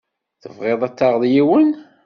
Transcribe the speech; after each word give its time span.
Tebɣiḍ 0.41 0.81
ad 0.87 0.93
taɣeḍ 0.97 1.23
yiwen? 1.33 1.69